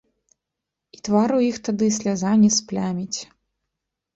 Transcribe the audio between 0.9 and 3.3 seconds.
І твару іх тады сляза не спляміць.